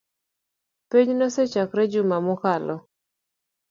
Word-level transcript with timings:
Penj 0.89 1.09
nosechakore 1.19 1.83
juma 1.93 2.17
mokalo 2.25 2.75